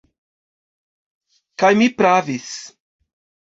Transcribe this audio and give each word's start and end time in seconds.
Kaj 1.65 1.71
mi 1.83 1.91
pravis. 2.01 2.51